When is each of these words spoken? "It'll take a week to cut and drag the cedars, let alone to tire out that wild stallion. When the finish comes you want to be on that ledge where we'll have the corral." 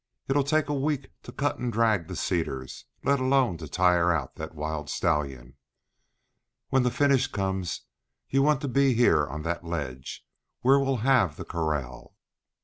"It'll 0.27 0.43
take 0.43 0.67
a 0.67 0.73
week 0.73 1.11
to 1.21 1.31
cut 1.31 1.59
and 1.59 1.71
drag 1.71 2.07
the 2.07 2.15
cedars, 2.15 2.85
let 3.03 3.19
alone 3.19 3.57
to 3.57 3.67
tire 3.67 4.11
out 4.11 4.35
that 4.37 4.55
wild 4.55 4.89
stallion. 4.89 5.57
When 6.69 6.81
the 6.81 6.89
finish 6.89 7.27
comes 7.27 7.81
you 8.27 8.41
want 8.41 8.61
to 8.61 8.67
be 8.67 9.07
on 9.07 9.43
that 9.43 9.63
ledge 9.63 10.25
where 10.61 10.79
we'll 10.79 10.97
have 11.05 11.35
the 11.37 11.45
corral." 11.45 12.15